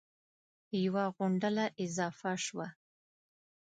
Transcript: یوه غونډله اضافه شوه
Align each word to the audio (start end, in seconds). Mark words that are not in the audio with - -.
یوه 0.85 1.03
غونډله 1.15 1.65
اضافه 1.83 2.31
شوه 2.45 2.67